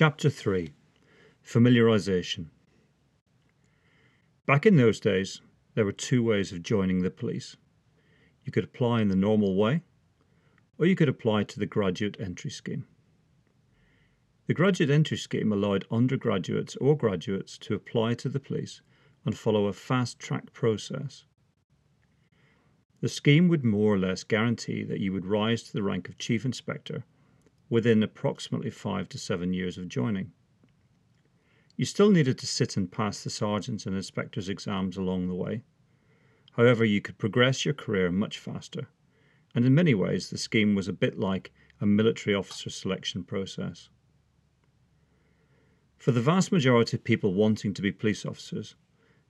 Chapter 0.00 0.30
3 0.30 0.74
Familiarization. 1.44 2.50
Back 4.46 4.64
in 4.64 4.76
those 4.76 5.00
days, 5.00 5.40
there 5.74 5.84
were 5.84 5.90
two 5.90 6.22
ways 6.22 6.52
of 6.52 6.62
joining 6.62 7.02
the 7.02 7.10
police. 7.10 7.56
You 8.44 8.52
could 8.52 8.62
apply 8.62 9.00
in 9.00 9.08
the 9.08 9.16
normal 9.16 9.56
way, 9.56 9.82
or 10.78 10.86
you 10.86 10.94
could 10.94 11.08
apply 11.08 11.42
to 11.42 11.58
the 11.58 11.66
graduate 11.66 12.16
entry 12.20 12.48
scheme. 12.48 12.86
The 14.46 14.54
graduate 14.54 14.88
entry 14.88 15.16
scheme 15.16 15.52
allowed 15.52 15.84
undergraduates 15.90 16.76
or 16.76 16.96
graduates 16.96 17.58
to 17.58 17.74
apply 17.74 18.14
to 18.22 18.28
the 18.28 18.38
police 18.38 18.82
and 19.24 19.36
follow 19.36 19.66
a 19.66 19.72
fast 19.72 20.20
track 20.20 20.52
process. 20.52 21.24
The 23.00 23.08
scheme 23.08 23.48
would 23.48 23.64
more 23.64 23.94
or 23.94 23.98
less 23.98 24.22
guarantee 24.22 24.84
that 24.84 25.00
you 25.00 25.12
would 25.12 25.26
rise 25.26 25.64
to 25.64 25.72
the 25.72 25.82
rank 25.82 26.08
of 26.08 26.18
chief 26.18 26.44
inspector 26.44 27.02
within 27.70 28.02
approximately 28.02 28.70
five 28.70 29.08
to 29.10 29.18
seven 29.18 29.52
years 29.52 29.78
of 29.78 29.88
joining. 29.88 30.32
You 31.76 31.84
still 31.84 32.10
needed 32.10 32.38
to 32.38 32.46
sit 32.46 32.76
and 32.76 32.90
pass 32.90 33.22
the 33.22 33.30
sergeant's 33.30 33.86
and 33.86 33.94
inspector's 33.94 34.48
exams 34.48 34.96
along 34.96 35.28
the 35.28 35.34
way. 35.34 35.62
However, 36.52 36.84
you 36.84 37.00
could 37.00 37.18
progress 37.18 37.64
your 37.64 37.74
career 37.74 38.10
much 38.10 38.38
faster, 38.38 38.88
and 39.54 39.64
in 39.64 39.74
many 39.74 39.94
ways 39.94 40.28
the 40.28 40.38
scheme 40.38 40.74
was 40.74 40.88
a 40.88 40.92
bit 40.92 41.18
like 41.18 41.52
a 41.80 41.86
military 41.86 42.34
officer 42.34 42.70
selection 42.70 43.22
process. 43.22 43.90
For 45.96 46.10
the 46.10 46.20
vast 46.20 46.50
majority 46.50 46.96
of 46.96 47.04
people 47.04 47.34
wanting 47.34 47.74
to 47.74 47.82
be 47.82 47.92
police 47.92 48.26
officers, 48.26 48.74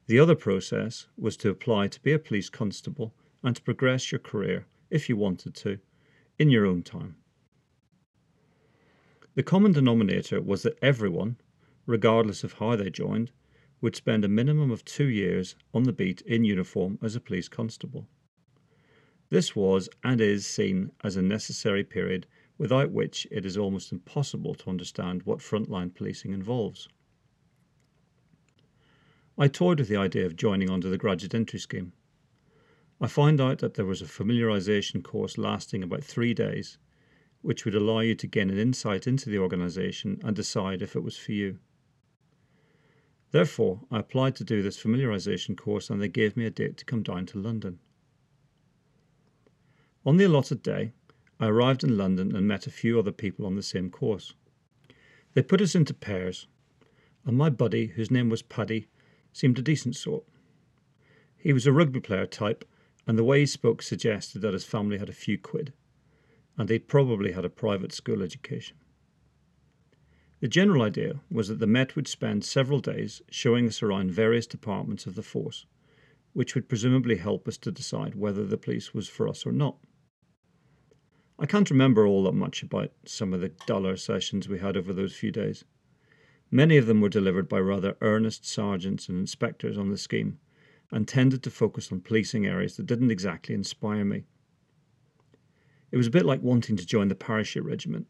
the 0.06 0.18
other 0.18 0.34
process 0.34 1.06
was 1.18 1.36
to 1.38 1.50
apply 1.50 1.88
to 1.88 2.00
be 2.00 2.12
a 2.12 2.18
police 2.18 2.48
constable 2.48 3.14
and 3.42 3.54
to 3.56 3.62
progress 3.62 4.10
your 4.10 4.20
career, 4.20 4.66
if 4.90 5.08
you 5.08 5.16
wanted 5.16 5.54
to, 5.56 5.78
in 6.38 6.48
your 6.48 6.64
own 6.64 6.82
time. 6.82 7.16
The 9.38 9.44
common 9.44 9.70
denominator 9.70 10.42
was 10.42 10.62
that 10.62 10.76
everyone, 10.82 11.36
regardless 11.86 12.42
of 12.42 12.54
how 12.54 12.74
they 12.74 12.90
joined, 12.90 13.30
would 13.80 13.94
spend 13.94 14.24
a 14.24 14.28
minimum 14.28 14.72
of 14.72 14.84
two 14.84 15.06
years 15.06 15.54
on 15.72 15.84
the 15.84 15.92
beat 15.92 16.22
in 16.22 16.42
uniform 16.42 16.98
as 17.02 17.14
a 17.14 17.20
police 17.20 17.48
constable. 17.48 18.08
This 19.30 19.54
was 19.54 19.88
and 20.02 20.20
is 20.20 20.44
seen 20.44 20.90
as 21.04 21.14
a 21.14 21.22
necessary 21.22 21.84
period 21.84 22.26
without 22.58 22.90
which 22.90 23.28
it 23.30 23.46
is 23.46 23.56
almost 23.56 23.92
impossible 23.92 24.56
to 24.56 24.70
understand 24.70 25.22
what 25.22 25.38
frontline 25.38 25.94
policing 25.94 26.32
involves. 26.32 26.88
I 29.38 29.46
toyed 29.46 29.78
with 29.78 29.88
the 29.88 29.98
idea 29.98 30.26
of 30.26 30.34
joining 30.34 30.68
under 30.68 30.88
the 30.90 30.98
graduate 30.98 31.32
entry 31.32 31.60
scheme. 31.60 31.92
I 33.00 33.06
found 33.06 33.40
out 33.40 33.60
that 33.60 33.74
there 33.74 33.86
was 33.86 34.02
a 34.02 34.06
familiarization 34.06 35.04
course 35.04 35.38
lasting 35.38 35.84
about 35.84 36.02
three 36.02 36.34
days, 36.34 36.76
which 37.42 37.64
would 37.64 37.74
allow 37.74 38.00
you 38.00 38.14
to 38.14 38.26
gain 38.26 38.50
an 38.50 38.58
insight 38.58 39.06
into 39.06 39.30
the 39.30 39.38
organization 39.38 40.20
and 40.24 40.34
decide 40.34 40.82
if 40.82 40.96
it 40.96 41.02
was 41.02 41.16
for 41.16 41.32
you. 41.32 41.58
Therefore, 43.30 43.80
I 43.90 43.98
applied 43.98 44.36
to 44.36 44.44
do 44.44 44.62
this 44.62 44.82
familiarization 44.82 45.56
course 45.56 45.90
and 45.90 46.00
they 46.00 46.08
gave 46.08 46.36
me 46.36 46.46
a 46.46 46.50
date 46.50 46.76
to 46.78 46.84
come 46.84 47.02
down 47.02 47.26
to 47.26 47.38
London. 47.38 47.78
On 50.04 50.16
the 50.16 50.24
allotted 50.24 50.62
day, 50.62 50.92
I 51.38 51.48
arrived 51.48 51.84
in 51.84 51.96
London 51.96 52.34
and 52.34 52.48
met 52.48 52.66
a 52.66 52.70
few 52.70 52.98
other 52.98 53.12
people 53.12 53.46
on 53.46 53.54
the 53.54 53.62
same 53.62 53.90
course. 53.90 54.34
They 55.34 55.42
put 55.42 55.60
us 55.60 55.74
into 55.74 55.94
pairs, 55.94 56.46
and 57.24 57.36
my 57.36 57.50
buddy, 57.50 57.88
whose 57.88 58.10
name 58.10 58.28
was 58.28 58.42
Paddy, 58.42 58.88
seemed 59.32 59.58
a 59.58 59.62
decent 59.62 59.94
sort. 59.94 60.24
He 61.36 61.52
was 61.52 61.66
a 61.66 61.72
rugby 61.72 62.00
player 62.00 62.26
type, 62.26 62.64
and 63.06 63.16
the 63.16 63.24
way 63.24 63.40
he 63.40 63.46
spoke 63.46 63.82
suggested 63.82 64.40
that 64.40 64.54
his 64.54 64.64
family 64.64 64.98
had 64.98 65.08
a 65.08 65.12
few 65.12 65.38
quid, 65.38 65.72
and 66.58 66.68
they'd 66.68 66.88
probably 66.88 67.32
had 67.32 67.44
a 67.44 67.50
private 67.50 67.92
school 67.92 68.22
education. 68.22 68.76
The 70.40 70.48
general 70.48 70.82
idea 70.82 71.20
was 71.30 71.48
that 71.48 71.60
the 71.60 71.66
Met 71.66 71.96
would 71.96 72.06
spend 72.06 72.44
several 72.44 72.80
days 72.80 73.22
showing 73.30 73.66
us 73.66 73.82
around 73.82 74.10
various 74.10 74.46
departments 74.46 75.06
of 75.06 75.14
the 75.14 75.22
force, 75.22 75.66
which 76.32 76.54
would 76.54 76.68
presumably 76.68 77.16
help 77.16 77.48
us 77.48 77.56
to 77.58 77.72
decide 77.72 78.14
whether 78.14 78.44
the 78.44 78.58
police 78.58 78.92
was 78.92 79.08
for 79.08 79.28
us 79.28 79.46
or 79.46 79.52
not. 79.52 79.78
I 81.38 81.46
can't 81.46 81.70
remember 81.70 82.06
all 82.06 82.24
that 82.24 82.34
much 82.34 82.62
about 82.62 82.92
some 83.04 83.32
of 83.32 83.40
the 83.40 83.52
duller 83.66 83.96
sessions 83.96 84.48
we 84.48 84.58
had 84.58 84.76
over 84.76 84.92
those 84.92 85.14
few 85.14 85.30
days. 85.30 85.64
Many 86.50 86.76
of 86.76 86.86
them 86.86 87.00
were 87.00 87.08
delivered 87.08 87.48
by 87.48 87.60
rather 87.60 87.96
earnest 88.00 88.44
sergeants 88.44 89.08
and 89.08 89.18
inspectors 89.18 89.78
on 89.78 89.90
the 89.90 89.98
scheme, 89.98 90.38
and 90.90 91.06
tended 91.06 91.42
to 91.44 91.50
focus 91.50 91.92
on 91.92 92.00
policing 92.00 92.46
areas 92.46 92.76
that 92.76 92.86
didn't 92.86 93.10
exactly 93.10 93.54
inspire 93.54 94.04
me. 94.04 94.24
It 95.90 95.96
was 95.96 96.06
a 96.06 96.10
bit 96.10 96.26
like 96.26 96.42
wanting 96.42 96.76
to 96.76 96.86
join 96.86 97.08
the 97.08 97.14
parachute 97.14 97.64
regiment, 97.64 98.06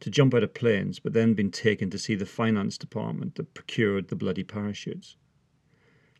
to 0.00 0.10
jump 0.10 0.34
out 0.34 0.42
of 0.42 0.54
planes, 0.54 0.98
but 0.98 1.12
then 1.12 1.34
being 1.34 1.50
taken 1.50 1.88
to 1.90 1.98
see 1.98 2.16
the 2.16 2.26
finance 2.26 2.76
department 2.76 3.36
that 3.36 3.54
procured 3.54 4.08
the 4.08 4.16
bloody 4.16 4.42
parachutes. 4.42 5.16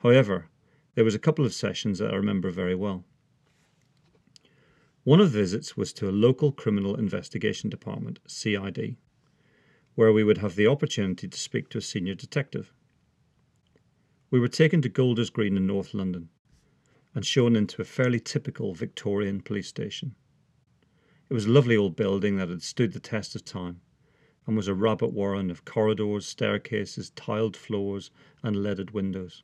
However, 0.01 0.49
there 0.95 1.05
was 1.05 1.15
a 1.15 1.19
couple 1.19 1.45
of 1.45 1.55
sessions 1.55 1.99
that 1.99 2.13
I 2.13 2.17
remember 2.17 2.51
very 2.51 2.75
well. 2.75 3.05
One 5.05 5.21
of 5.21 5.33
the 5.33 5.39
visits 5.39 5.77
was 5.77 5.93
to 5.95 6.09
a 6.09 6.13
local 6.13 6.53
criminal 6.53 6.95
investigation 6.95 7.69
department, 7.69 8.21
CID, 8.29 8.97
where 9.97 10.13
we 10.13 10.23
would 10.23 10.39
have 10.39 10.55
the 10.55 10.69
opportunity 10.69 11.27
to 11.27 11.39
speak 11.39 11.69
to 11.71 11.79
a 11.79 11.83
senior 11.83 12.15
detective. 12.15 12.73
We 14.31 14.39
were 14.39 14.49
taken 14.49 14.81
to 14.83 14.89
Golders 14.89 15.31
Green 15.31 15.57
in 15.57 15.67
North 15.67 15.93
London 15.93 16.29
and 17.15 17.27
shown 17.27 17.57
into 17.57 17.83
a 17.83 17.85
fairly 17.85 18.21
typical 18.21 18.75
Victorian 18.75 19.41
police 19.41 19.69
station. 19.69 20.15
It 21.33 21.35
was 21.35 21.47
a 21.47 21.51
lovely 21.51 21.79
old 21.79 21.97
building 21.97 22.37
that 22.37 22.51
had 22.51 22.61
stood 22.61 22.93
the 22.93 23.01
test 23.01 23.35
of 23.35 23.43
time 23.43 23.81
and 24.47 24.55
was 24.55 24.69
a 24.69 24.75
rabbit 24.75 25.15
warren 25.15 25.51
of 25.51 25.65
corridors, 25.65 26.27
staircases, 26.27 27.09
tiled 27.09 27.57
floors, 27.57 28.11
and 28.43 28.63
leaded 28.63 28.91
windows. 28.91 29.43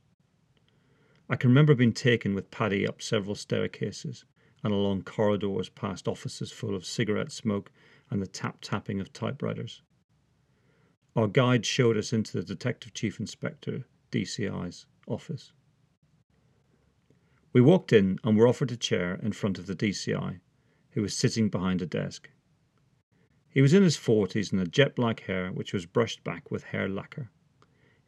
I 1.30 1.36
can 1.36 1.48
remember 1.48 1.74
being 1.74 1.94
taken 1.94 2.34
with 2.34 2.50
Paddy 2.50 2.86
up 2.86 3.00
several 3.00 3.34
staircases 3.34 4.26
and 4.62 4.74
along 4.74 5.04
corridors 5.04 5.70
past 5.70 6.06
offices 6.06 6.52
full 6.52 6.74
of 6.74 6.84
cigarette 6.84 7.32
smoke 7.32 7.72
and 8.10 8.20
the 8.20 8.26
tap 8.26 8.58
tapping 8.60 9.00
of 9.00 9.10
typewriters. 9.14 9.80
Our 11.16 11.26
guide 11.26 11.64
showed 11.64 11.96
us 11.96 12.12
into 12.12 12.36
the 12.36 12.44
Detective 12.44 12.92
Chief 12.92 13.18
Inspector, 13.18 13.82
DCI's, 14.12 14.84
office. 15.06 15.52
We 17.54 17.62
walked 17.62 17.94
in 17.94 18.18
and 18.22 18.36
were 18.36 18.46
offered 18.46 18.72
a 18.72 18.76
chair 18.76 19.18
in 19.22 19.32
front 19.32 19.58
of 19.58 19.64
the 19.64 19.74
DCI, 19.74 20.40
who 20.98 21.02
was 21.02 21.16
sitting 21.16 21.48
behind 21.48 21.80
a 21.80 21.86
desk. 21.86 22.28
He 23.48 23.62
was 23.62 23.72
in 23.72 23.84
his 23.84 23.96
forties 23.96 24.50
and 24.50 24.58
had 24.58 24.72
jet 24.72 24.96
black 24.96 25.20
hair 25.20 25.52
which 25.52 25.72
was 25.72 25.86
brushed 25.86 26.24
back 26.24 26.50
with 26.50 26.64
hair 26.64 26.88
lacquer. 26.88 27.30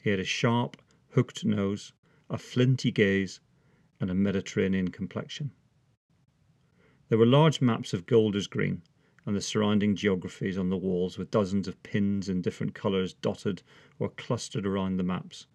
He 0.03 0.11
had 0.11 0.19
a 0.19 0.25
sharp, 0.25 0.77
hooked 1.11 1.45
nose, 1.45 1.93
a 2.29 2.37
flinty 2.37 2.91
gaze, 2.91 3.41
and 4.01 4.11
a 4.11 4.15
Mediterranean 4.15 4.89
complexion. 4.89 5.53
There 7.09 7.19
were 7.19 7.27
large 7.27 7.61
maps 7.61 7.95
of 7.95 8.07
Golders 8.07 8.49
Green 8.49 8.83
and 9.25 9.37
the 9.37 9.41
surrounding 9.41 9.95
geographies 9.95 10.59
on 10.59 10.69
the 10.69 10.77
walls 10.77 11.17
with 11.17 11.31
dozens 11.31 11.69
of 11.69 11.81
pins 11.85 12.29
in 12.29 12.43
different 12.43 12.75
colours 12.75 13.15
dotted 13.15 13.63
or 14.01 14.09
clustered 14.09 14.67
around 14.67 14.97
the 14.97 15.05
maps, 15.05 15.47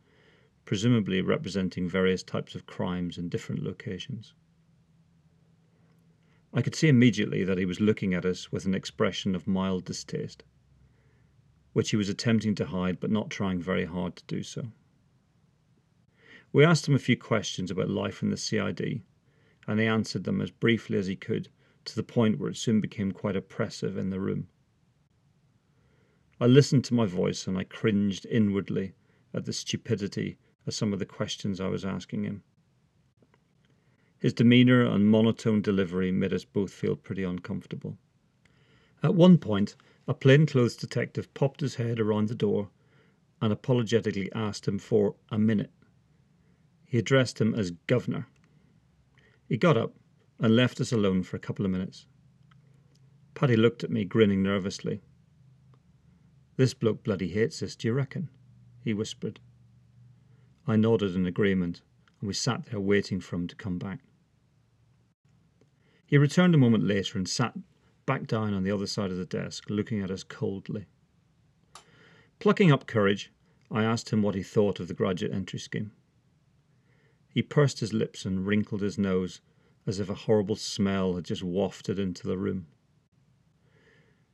presumably 0.63 1.19
representing 1.22 1.90
various 1.90 2.24
types 2.24 2.56
of 2.56 2.66
crimes 2.66 3.18
in 3.18 3.28
different 3.28 3.62
locations. 3.62 4.34
I 6.57 6.61
could 6.61 6.73
see 6.73 6.88
immediately 6.88 7.43
that 7.43 7.57
he 7.57 7.66
was 7.66 7.81
looking 7.81 8.13
at 8.13 8.23
us 8.25 8.49
with 8.49 8.66
an 8.66 8.73
expression 8.73 9.35
of 9.35 9.45
mild 9.45 9.83
distaste, 9.83 10.45
which 11.73 11.89
he 11.89 11.97
was 11.97 12.07
attempting 12.07 12.55
to 12.55 12.67
hide 12.67 13.01
but 13.01 13.11
not 13.11 13.29
trying 13.29 13.61
very 13.61 13.83
hard 13.83 14.16
to 14.16 14.23
do 14.25 14.41
so. 14.41 14.71
We 16.53 16.63
asked 16.63 16.88
him 16.88 16.95
a 16.95 16.99
few 16.99 17.17
questions 17.17 17.69
about 17.69 17.89
life 17.89 18.23
in 18.23 18.29
the 18.29 18.38
CID 18.38 19.01
and 19.67 19.79
he 19.81 19.85
answered 19.85 20.23
them 20.23 20.39
as 20.39 20.49
briefly 20.49 20.97
as 20.97 21.07
he 21.07 21.17
could, 21.17 21.49
to 21.83 21.94
the 21.94 22.03
point 22.03 22.39
where 22.39 22.49
it 22.49 22.55
soon 22.55 22.79
became 22.79 23.11
quite 23.11 23.35
oppressive 23.35 23.97
in 23.97 24.09
the 24.09 24.21
room. 24.21 24.47
I 26.39 26.45
listened 26.47 26.85
to 26.85 26.94
my 26.94 27.05
voice 27.05 27.47
and 27.47 27.57
I 27.57 27.65
cringed 27.65 28.25
inwardly 28.27 28.94
at 29.33 29.44
the 29.44 29.51
stupidity 29.51 30.38
of 30.65 30.74
some 30.74 30.94
of 30.94 31.00
the 31.00 31.06
questions 31.06 31.59
I 31.59 31.68
was 31.68 31.83
asking 31.83 32.24
him. 32.24 32.44
His 34.25 34.33
demeanour 34.33 34.81
and 34.83 35.07
monotone 35.07 35.62
delivery 35.62 36.12
made 36.12 36.33
us 36.33 36.45
both 36.45 36.74
feel 36.74 36.95
pretty 36.95 37.22
uncomfortable. 37.22 38.00
At 39.04 39.13
one 39.13 39.38
point, 39.38 39.75
a 40.07 40.16
plainclothes 40.16 40.75
detective 40.75 41.31
popped 41.36 41.62
his 41.62 41.75
head 41.75 42.00
around 42.00 42.27
the 42.27 42.33
door 42.33 42.72
and 43.39 43.54
apologetically 43.54 44.31
asked 44.33 44.68
him 44.68 44.80
for 44.80 45.13
a 45.30 45.38
minute. 45.38 45.69
He 46.86 46.98
addressed 46.98 47.39
him 47.39 47.54
as 47.54 47.69
Governor. 47.86 48.25
He 49.48 49.57
got 49.57 49.77
up 49.77 49.94
and 50.39 50.56
left 50.56 50.81
us 50.81 50.92
alone 50.92 51.21
for 51.21 51.38
a 51.38 51.39
couple 51.39 51.63
of 51.63 51.69
minutes. 51.71 52.07
Paddy 53.36 53.56
looked 53.56 53.83
at 53.83 53.92
me, 53.92 54.06
grinning 54.06 54.42
nervously. 54.42 55.01
This 56.56 56.74
bloke 56.74 57.04
bloody 57.04 57.28
hates 57.28 57.62
us, 57.62 57.75
do 57.75 57.89
you 57.89 57.94
reckon? 57.94 58.31
he 58.83 58.92
whispered. 58.92 59.39
I 60.66 60.78
nodded 60.78 61.13
in 61.13 61.28
agreement, 61.28 61.83
and 62.19 62.28
we 62.28 62.33
sat 62.33 62.66
there 62.66 62.80
waiting 62.80 63.19
for 63.19 63.36
him 63.36 63.45
to 63.45 63.56
come 63.56 63.78
back. 63.78 64.00
He 66.06 66.18
returned 66.18 66.54
a 66.54 66.60
moment 66.60 66.84
later 66.84 67.18
and 67.18 67.28
sat 67.28 67.57
back 68.06 68.28
down 68.28 68.54
on 68.54 68.63
the 68.63 68.72
other 68.72 68.86
side 68.86 69.12
of 69.12 69.18
the 69.18 69.25
desk, 69.25 69.69
looking 69.69 70.02
at 70.02 70.12
us 70.12 70.24
coldly. 70.24 70.86
Plucking 72.40 72.72
up 72.72 72.86
courage, 72.86 73.31
I 73.72 73.84
asked 73.84 74.12
him 74.12 74.22
what 74.22 74.36
he 74.36 74.44
thought 74.44 74.80
of 74.80 74.88
the 74.88 74.94
graduate 74.94 75.34
entry 75.34 75.57
scheme. 75.57 75.92
He 77.28 77.42
pursed 77.42 77.80
his 77.80 77.94
lips 77.94 78.24
and 78.24 78.46
wrinkled 78.46 78.81
his 78.81 78.98
nose 78.98 79.42
as 79.88 80.00
if 80.00 80.10
a 80.10 80.13
horrible 80.13 80.56
smell 80.56 81.16
had 81.16 81.25
just 81.25 81.44
wafted 81.44 82.00
into 82.00 82.28
the 82.28 82.38
room. 82.38 82.68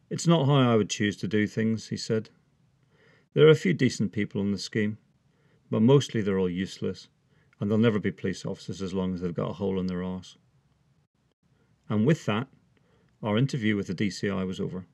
It's 0.10 0.28
not 0.28 0.46
how 0.46 0.56
I 0.56 0.76
would 0.76 0.90
choose 0.90 1.16
to 1.18 1.28
do 1.28 1.48
things, 1.48 1.88
he 1.88 1.98
said. 1.98 2.30
There 3.34 3.48
are 3.48 3.52
a 3.52 3.56
few 3.56 3.74
decent 3.74 4.12
people 4.12 4.42
in 4.42 4.52
the 4.52 4.58
scheme, 4.58 4.98
but 5.70 5.82
mostly 5.82 6.22
they're 6.22 6.38
all 6.40 6.50
useless, 6.50 7.08
and 7.60 7.72
they'll 7.72 7.78
never 7.78 8.00
be 8.00 8.12
police 8.12 8.46
officers 8.46 8.82
as 8.82 8.94
long 8.94 9.14
as 9.14 9.22
they've 9.22 9.34
got 9.34 9.52
a 9.52 9.54
hole 9.54 9.80
in 9.80 9.88
their 9.88 10.04
arse. 10.04 10.38
And 11.92 12.06
with 12.06 12.26
that, 12.26 12.48
our 13.22 13.38
interview 13.38 13.76
with 13.76 13.88
the 13.88 13.94
DCI 13.94 14.48
was 14.48 14.62
over. 14.62 14.86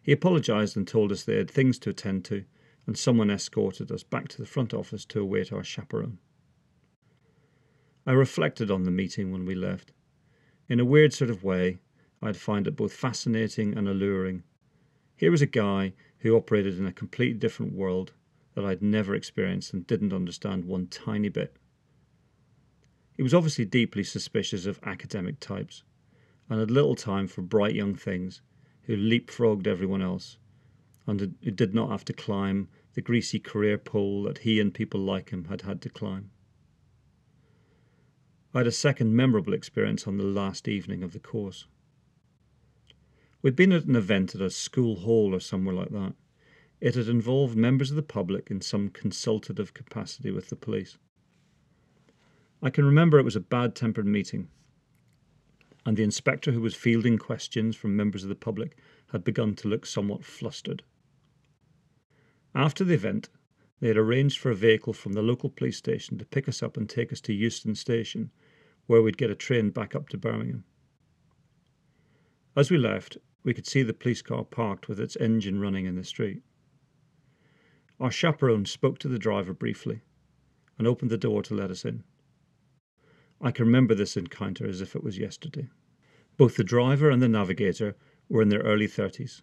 He 0.00 0.12
apologised 0.12 0.76
and 0.76 0.86
told 0.86 1.10
us 1.10 1.24
they 1.24 1.38
had 1.38 1.50
things 1.50 1.76
to 1.80 1.90
attend 1.90 2.24
to, 2.26 2.44
and 2.86 2.96
someone 2.96 3.32
escorted 3.32 3.90
us 3.90 4.04
back 4.04 4.28
to 4.28 4.38
the 4.38 4.46
front 4.46 4.72
office 4.72 5.04
to 5.06 5.20
await 5.20 5.52
our 5.52 5.64
chaperone. 5.64 6.18
I 8.06 8.12
reflected 8.12 8.70
on 8.70 8.84
the 8.84 8.92
meeting 8.92 9.32
when 9.32 9.44
we 9.44 9.56
left. 9.56 9.92
In 10.68 10.78
a 10.78 10.84
weird 10.84 11.12
sort 11.12 11.30
of 11.30 11.42
way, 11.42 11.80
I'd 12.22 12.36
find 12.36 12.68
it 12.68 12.76
both 12.76 12.92
fascinating 12.92 13.76
and 13.76 13.88
alluring. 13.88 14.44
Here 15.16 15.32
was 15.32 15.42
a 15.42 15.46
guy 15.46 15.94
who 16.18 16.36
operated 16.36 16.78
in 16.78 16.86
a 16.86 16.92
completely 16.92 17.40
different 17.40 17.72
world 17.72 18.12
that 18.54 18.64
I'd 18.64 18.82
never 18.82 19.16
experienced 19.16 19.72
and 19.72 19.84
didn't 19.84 20.12
understand 20.12 20.66
one 20.66 20.86
tiny 20.86 21.28
bit. 21.28 21.56
He 23.20 23.22
was 23.22 23.34
obviously 23.34 23.66
deeply 23.66 24.02
suspicious 24.02 24.64
of 24.64 24.80
academic 24.82 25.40
types 25.40 25.82
and 26.48 26.58
had 26.58 26.70
little 26.70 26.94
time 26.94 27.26
for 27.26 27.42
bright 27.42 27.74
young 27.74 27.94
things 27.94 28.40
who 28.84 28.96
leapfrogged 28.96 29.66
everyone 29.66 30.00
else 30.00 30.38
and 31.06 31.20
who 31.20 31.50
did 31.50 31.74
not 31.74 31.90
have 31.90 32.02
to 32.06 32.14
climb 32.14 32.70
the 32.94 33.02
greasy 33.02 33.38
career 33.38 33.76
pole 33.76 34.22
that 34.22 34.38
he 34.38 34.58
and 34.58 34.72
people 34.72 35.00
like 35.00 35.28
him 35.28 35.44
had 35.50 35.60
had 35.60 35.82
to 35.82 35.90
climb. 35.90 36.30
I 38.54 38.60
had 38.60 38.66
a 38.66 38.72
second 38.72 39.14
memorable 39.14 39.52
experience 39.52 40.06
on 40.06 40.16
the 40.16 40.24
last 40.24 40.66
evening 40.66 41.02
of 41.02 41.12
the 41.12 41.20
course. 41.20 41.66
We'd 43.42 43.54
been 43.54 43.72
at 43.72 43.84
an 43.84 43.96
event 43.96 44.34
at 44.34 44.40
a 44.40 44.48
school 44.48 45.00
hall 45.00 45.34
or 45.34 45.40
somewhere 45.40 45.74
like 45.74 45.90
that. 45.90 46.14
It 46.80 46.94
had 46.94 47.08
involved 47.08 47.54
members 47.54 47.90
of 47.90 47.96
the 47.96 48.02
public 48.02 48.50
in 48.50 48.62
some 48.62 48.88
consultative 48.88 49.74
capacity 49.74 50.30
with 50.30 50.48
the 50.48 50.56
police. 50.56 50.96
I 52.62 52.70
can 52.70 52.84
remember 52.84 53.18
it 53.18 53.24
was 53.24 53.36
a 53.36 53.40
bad 53.40 53.74
tempered 53.74 54.06
meeting, 54.06 54.48
and 55.86 55.96
the 55.96 56.02
inspector 56.02 56.52
who 56.52 56.60
was 56.60 56.74
fielding 56.74 57.16
questions 57.16 57.74
from 57.74 57.96
members 57.96 58.22
of 58.22 58.28
the 58.28 58.34
public 58.34 58.76
had 59.12 59.24
begun 59.24 59.54
to 59.56 59.68
look 59.68 59.86
somewhat 59.86 60.24
flustered. 60.24 60.82
After 62.54 62.84
the 62.84 62.94
event, 62.94 63.30
they 63.80 63.88
had 63.88 63.96
arranged 63.96 64.38
for 64.38 64.50
a 64.50 64.54
vehicle 64.54 64.92
from 64.92 65.14
the 65.14 65.22
local 65.22 65.48
police 65.48 65.78
station 65.78 66.18
to 66.18 66.26
pick 66.26 66.48
us 66.48 66.62
up 66.62 66.76
and 66.76 66.88
take 66.88 67.12
us 67.12 67.20
to 67.22 67.32
Euston 67.32 67.74
Station, 67.74 68.30
where 68.86 69.00
we'd 69.00 69.16
get 69.16 69.30
a 69.30 69.34
train 69.34 69.70
back 69.70 69.94
up 69.94 70.10
to 70.10 70.18
Birmingham. 70.18 70.64
As 72.54 72.70
we 72.70 72.76
left, 72.76 73.16
we 73.42 73.54
could 73.54 73.66
see 73.66 73.82
the 73.82 73.94
police 73.94 74.20
car 74.20 74.44
parked 74.44 74.86
with 74.86 75.00
its 75.00 75.16
engine 75.16 75.60
running 75.60 75.86
in 75.86 75.94
the 75.94 76.04
street. 76.04 76.42
Our 77.98 78.10
chaperone 78.10 78.66
spoke 78.66 78.98
to 78.98 79.08
the 79.08 79.18
driver 79.18 79.54
briefly 79.54 80.02
and 80.76 80.86
opened 80.86 81.10
the 81.10 81.16
door 81.16 81.42
to 81.44 81.54
let 81.54 81.70
us 81.70 81.86
in. 81.86 82.04
I 83.40 83.50
can 83.50 83.64
remember 83.64 83.94
this 83.94 84.16
encounter 84.16 84.66
as 84.66 84.80
if 84.80 84.94
it 84.94 85.02
was 85.02 85.16
yesterday. 85.16 85.70
Both 86.36 86.56
the 86.56 86.64
driver 86.64 87.10
and 87.10 87.22
the 87.22 87.28
navigator 87.28 87.96
were 88.28 88.42
in 88.42 88.50
their 88.50 88.60
early 88.60 88.86
thirties. 88.86 89.42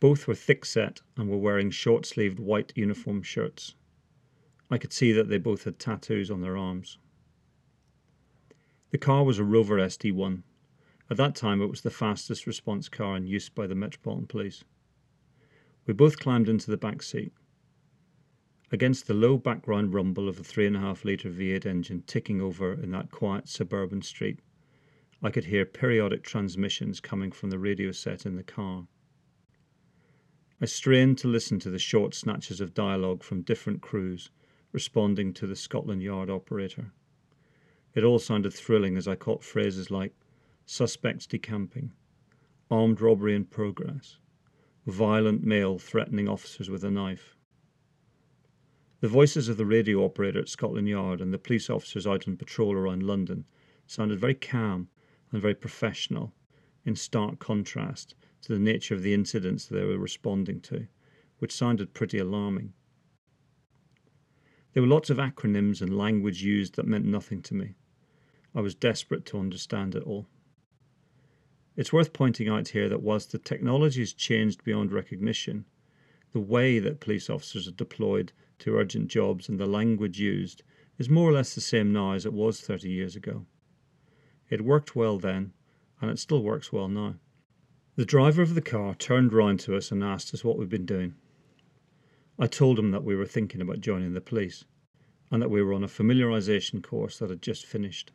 Both 0.00 0.26
were 0.26 0.34
thick 0.34 0.64
set 0.64 1.02
and 1.16 1.28
were 1.28 1.38
wearing 1.38 1.70
short 1.70 2.04
sleeved 2.04 2.40
white 2.40 2.72
uniform 2.74 3.22
shirts. 3.22 3.74
I 4.70 4.78
could 4.78 4.92
see 4.92 5.12
that 5.12 5.28
they 5.28 5.38
both 5.38 5.64
had 5.64 5.78
tattoos 5.78 6.30
on 6.30 6.40
their 6.40 6.56
arms. 6.56 6.98
The 8.90 8.98
car 8.98 9.24
was 9.24 9.38
a 9.38 9.44
Rover 9.44 9.76
SD1. 9.76 10.42
At 11.08 11.16
that 11.16 11.36
time, 11.36 11.62
it 11.62 11.66
was 11.66 11.82
the 11.82 11.90
fastest 11.90 12.46
response 12.46 12.88
car 12.88 13.16
in 13.16 13.26
use 13.26 13.48
by 13.48 13.68
the 13.68 13.76
Metropolitan 13.76 14.26
Police. 14.26 14.64
We 15.86 15.94
both 15.94 16.18
climbed 16.18 16.48
into 16.48 16.70
the 16.70 16.76
back 16.76 17.02
seat. 17.02 17.32
Against 18.72 19.06
the 19.06 19.14
low 19.14 19.38
background 19.38 19.94
rumble 19.94 20.28
of 20.28 20.40
a 20.40 20.42
3.5 20.42 21.04
litre 21.04 21.30
V8 21.30 21.66
engine 21.66 22.02
ticking 22.02 22.40
over 22.40 22.72
in 22.72 22.90
that 22.90 23.12
quiet 23.12 23.48
suburban 23.48 24.02
street, 24.02 24.40
I 25.22 25.30
could 25.30 25.44
hear 25.44 25.64
periodic 25.64 26.24
transmissions 26.24 26.98
coming 26.98 27.30
from 27.30 27.50
the 27.50 27.60
radio 27.60 27.92
set 27.92 28.26
in 28.26 28.34
the 28.34 28.42
car. 28.42 28.88
I 30.60 30.64
strained 30.64 31.16
to 31.18 31.28
listen 31.28 31.60
to 31.60 31.70
the 31.70 31.78
short 31.78 32.12
snatches 32.12 32.60
of 32.60 32.74
dialogue 32.74 33.22
from 33.22 33.42
different 33.42 33.82
crews 33.82 34.30
responding 34.72 35.32
to 35.34 35.46
the 35.46 35.54
Scotland 35.54 36.02
Yard 36.02 36.28
operator. 36.28 36.92
It 37.94 38.02
all 38.02 38.18
sounded 38.18 38.52
thrilling 38.52 38.96
as 38.96 39.06
I 39.06 39.14
caught 39.14 39.44
phrases 39.44 39.92
like 39.92 40.12
suspects 40.64 41.24
decamping, 41.24 41.92
armed 42.68 43.00
robbery 43.00 43.36
in 43.36 43.44
progress, 43.44 44.18
violent 44.86 45.44
male 45.44 45.78
threatening 45.78 46.28
officers 46.28 46.68
with 46.68 46.82
a 46.82 46.90
knife. 46.90 47.35
The 49.00 49.08
voices 49.08 49.50
of 49.50 49.58
the 49.58 49.66
radio 49.66 50.04
operator 50.04 50.38
at 50.38 50.48
Scotland 50.48 50.88
Yard 50.88 51.20
and 51.20 51.32
the 51.32 51.38
police 51.38 51.68
officers 51.68 52.06
out 52.06 52.26
on 52.26 52.38
patrol 52.38 52.72
around 52.72 53.02
London 53.02 53.44
sounded 53.86 54.18
very 54.18 54.34
calm 54.34 54.88
and 55.30 55.42
very 55.42 55.54
professional, 55.54 56.32
in 56.86 56.96
stark 56.96 57.38
contrast 57.38 58.14
to 58.40 58.54
the 58.54 58.58
nature 58.58 58.94
of 58.94 59.02
the 59.02 59.12
incidents 59.12 59.66
they 59.66 59.84
were 59.84 59.98
responding 59.98 60.60
to, 60.62 60.86
which 61.40 61.52
sounded 61.52 61.92
pretty 61.92 62.18
alarming. 62.18 62.72
There 64.72 64.82
were 64.82 64.88
lots 64.88 65.10
of 65.10 65.18
acronyms 65.18 65.82
and 65.82 65.98
language 65.98 66.42
used 66.42 66.76
that 66.76 66.86
meant 66.86 67.04
nothing 67.04 67.42
to 67.42 67.54
me. 67.54 67.74
I 68.54 68.60
was 68.60 68.74
desperate 68.74 69.26
to 69.26 69.38
understand 69.38 69.94
it 69.94 70.04
all. 70.04 70.26
It's 71.76 71.92
worth 71.92 72.14
pointing 72.14 72.48
out 72.48 72.68
here 72.68 72.88
that 72.88 73.02
whilst 73.02 73.32
the 73.32 73.38
technology 73.38 74.00
has 74.00 74.14
changed 74.14 74.64
beyond 74.64 74.92
recognition, 74.92 75.66
the 76.32 76.40
way 76.40 76.78
that 76.78 77.00
police 77.00 77.28
officers 77.28 77.68
are 77.68 77.72
deployed 77.72 78.32
to 78.60 78.76
urgent 78.76 79.08
jobs 79.08 79.48
and 79.48 79.58
the 79.58 79.66
language 79.66 80.18
used 80.18 80.62
is 80.98 81.08
more 81.08 81.28
or 81.28 81.32
less 81.32 81.54
the 81.54 81.60
same 81.60 81.92
now 81.92 82.12
as 82.12 82.24
it 82.24 82.32
was 82.32 82.60
30 82.60 82.88
years 82.88 83.16
ago. 83.16 83.46
It 84.48 84.64
worked 84.64 84.94
well 84.94 85.18
then, 85.18 85.52
and 86.00 86.10
it 86.10 86.18
still 86.18 86.42
works 86.42 86.72
well 86.72 86.88
now. 86.88 87.16
The 87.96 88.04
driver 88.04 88.42
of 88.42 88.54
the 88.54 88.62
car 88.62 88.94
turned 88.94 89.32
round 89.32 89.60
to 89.60 89.76
us 89.76 89.90
and 89.90 90.04
asked 90.04 90.34
us 90.34 90.44
what 90.44 90.58
we'd 90.58 90.68
been 90.68 90.86
doing. 90.86 91.14
I 92.38 92.46
told 92.46 92.78
him 92.78 92.90
that 92.90 93.04
we 93.04 93.16
were 93.16 93.26
thinking 93.26 93.60
about 93.60 93.80
joining 93.80 94.12
the 94.12 94.20
police 94.20 94.64
and 95.30 95.40
that 95.40 95.50
we 95.50 95.62
were 95.62 95.72
on 95.72 95.82
a 95.82 95.88
familiarisation 95.88 96.82
course 96.82 97.18
that 97.18 97.30
had 97.30 97.42
just 97.42 97.64
finished. 97.64 98.12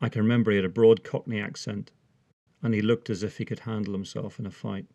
I 0.00 0.08
can 0.08 0.22
remember 0.22 0.50
he 0.50 0.56
had 0.56 0.64
a 0.64 0.70
broad 0.70 1.04
Cockney 1.04 1.40
accent 1.40 1.92
and 2.62 2.74
he 2.74 2.80
looked 2.80 3.10
as 3.10 3.22
if 3.22 3.36
he 3.36 3.44
could 3.44 3.60
handle 3.60 3.92
himself 3.92 4.38
in 4.38 4.46
a 4.46 4.50
fight. 4.50 4.86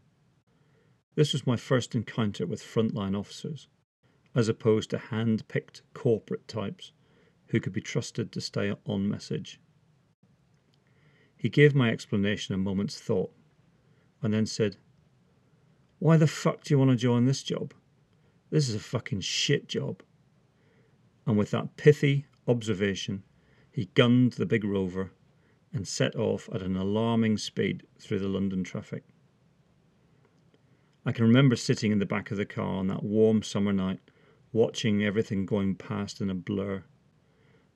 This 1.15 1.33
was 1.33 1.45
my 1.45 1.55
first 1.55 1.93
encounter 1.95 2.45
with 2.47 2.63
frontline 2.63 3.17
officers, 3.17 3.67
as 4.35 4.47
opposed 4.47 4.89
to 4.89 4.97
hand 4.97 5.47
picked 5.47 5.81
corporate 5.93 6.47
types 6.47 6.91
who 7.47 7.59
could 7.59 7.73
be 7.73 7.81
trusted 7.81 8.31
to 8.31 8.41
stay 8.41 8.73
on 8.85 9.09
message. 9.09 9.59
He 11.35 11.49
gave 11.49 11.73
my 11.73 11.89
explanation 11.89 12.53
a 12.53 12.57
moment's 12.57 12.99
thought 12.99 13.31
and 14.21 14.33
then 14.33 14.45
said, 14.45 14.77
Why 15.99 16.17
the 16.17 16.27
fuck 16.27 16.63
do 16.63 16.73
you 16.73 16.77
want 16.77 16.91
to 16.91 16.97
join 16.97 17.25
this 17.25 17.43
job? 17.43 17.73
This 18.49 18.67
is 18.67 18.75
a 18.75 18.79
fucking 18.79 19.21
shit 19.21 19.67
job. 19.67 20.03
And 21.25 21.37
with 21.37 21.51
that 21.51 21.77
pithy 21.77 22.25
observation, 22.47 23.23
he 23.71 23.89
gunned 23.93 24.33
the 24.33 24.45
big 24.45 24.63
rover 24.63 25.11
and 25.71 25.87
set 25.87 26.15
off 26.15 26.49
at 26.53 26.61
an 26.61 26.75
alarming 26.75 27.37
speed 27.37 27.83
through 27.99 28.19
the 28.19 28.27
London 28.27 28.63
traffic. 28.63 29.03
I 31.05 31.11
can 31.11 31.25
remember 31.25 31.55
sitting 31.55 31.91
in 31.91 31.99
the 31.99 32.05
back 32.05 32.31
of 32.31 32.37
the 32.37 32.45
car 32.45 32.75
on 32.75 32.87
that 32.87 33.03
warm 33.03 33.41
summer 33.43 33.71
night, 33.71 33.99
watching 34.51 35.03
everything 35.03 35.45
going 35.45 35.75
past 35.75 36.21
in 36.21 36.29
a 36.29 36.35
blur. 36.35 36.83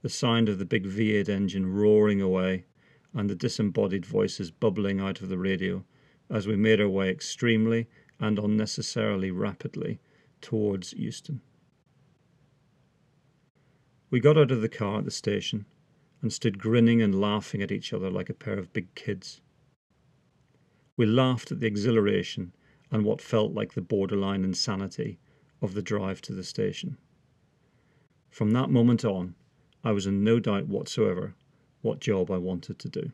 The 0.02 0.10
sound 0.10 0.50
of 0.50 0.60
the 0.60 0.66
big 0.66 0.86
V8 0.86 1.30
engine 1.30 1.72
roaring 1.72 2.22
away 2.22 2.66
and 3.14 3.30
the 3.30 3.36
disembodied 3.36 4.06
voices 4.06 4.52
bubbling 4.52 5.00
out 5.00 5.22
of 5.22 5.30
the 5.30 5.38
radio 5.38 5.86
as 6.30 6.48
we 6.48 6.56
made 6.56 6.82
our 6.82 6.90
way 6.90 7.10
extremely 7.10 7.88
and 8.20 8.40
unnecessarily 8.40 9.30
rapidly 9.32 10.00
towards 10.42 10.94
Euston. 10.94 11.42
We 14.10 14.20
got 14.20 14.38
out 14.38 14.52
of 14.52 14.62
the 14.62 14.70
car 14.70 15.00
at 15.00 15.06
the 15.06 15.12
station 15.12 15.66
and 16.22 16.32
stood 16.32 16.60
grinning 16.60 17.02
and 17.02 17.20
laughing 17.20 17.62
at 17.62 17.72
each 17.72 17.94
other 17.94 18.10
like 18.10 18.30
a 18.30 18.34
pair 18.34 18.58
of 18.58 18.74
big 18.74 18.94
kids. 18.96 19.42
We 20.96 21.06
laughed 21.06 21.52
at 21.52 21.60
the 21.60 21.68
exhilaration 21.68 22.54
and 22.92 23.04
what 23.04 23.22
felt 23.22 23.54
like 23.54 23.74
the 23.74 23.82
borderline 23.82 24.44
insanity 24.44 25.20
of 25.64 25.74
the 25.74 25.82
drive 25.82 26.22
to 26.22 26.34
the 26.34 26.44
station. 26.44 26.98
From 28.30 28.52
that 28.52 28.70
moment 28.70 29.06
on, 29.06 29.34
I 29.84 29.94
was 29.94 30.06
in 30.06 30.24
no 30.24 30.40
doubt 30.40 30.68
whatsoever 30.68 31.36
what 31.82 32.00
job 32.00 32.30
I 32.30 32.38
wanted 32.38 32.78
to 32.80 32.90
do. 32.90 33.12